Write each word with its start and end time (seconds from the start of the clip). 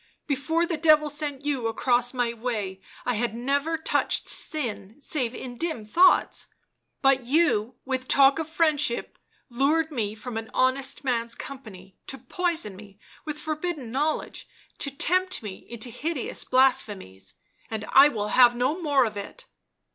Before 0.25 0.65
the 0.65 0.77
Devil 0.77 1.11
sent 1.11 1.45
you 1.45 1.67
across 1.67 2.11
my 2.11 2.33
way 2.33 2.79
I 3.05 3.13
had 3.13 3.35
never 3.35 3.77
touched 3.77 4.27
sin 4.27 4.97
save 4.99 5.35
in 5.35 5.59
dim 5.59 5.85
thoughts... 5.85 6.47
but 7.03 7.27
you, 7.27 7.75
with 7.85 8.07
talk 8.07 8.39
of 8.39 8.49
friendship, 8.49 9.19
lured 9.47 9.91
me 9.91 10.15
from 10.15 10.37
an 10.37 10.49
honest 10.55 11.03
man's 11.03 11.35
company 11.35 11.99
to 12.07 12.17
poison 12.17 12.75
me 12.75 12.97
with 13.25 13.37
forbidden 13.37 13.91
knowledge, 13.91 14.47
to 14.79 14.89
tempt 14.89 15.43
me 15.43 15.67
into 15.69 15.91
hideous 15.91 16.45
blasphemies— 16.45 17.35
and 17.69 17.85
I 17.91 18.09
will 18.09 18.29
have 18.29 18.55
no 18.55 18.81
more 18.81 19.05
of 19.05 19.15
it 19.17 19.45